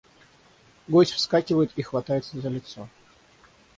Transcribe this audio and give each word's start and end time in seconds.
Гость 0.87 1.11
вскакивает 1.13 1.73
и 1.75 1.83
хватается 1.83 2.39
за 2.41 2.49
лицо. 2.49 2.87